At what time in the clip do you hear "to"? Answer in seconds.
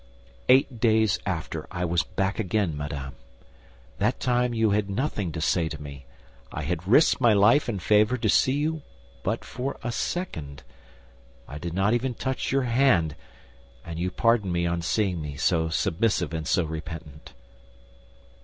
5.33-5.39, 5.69-5.79, 8.17-8.27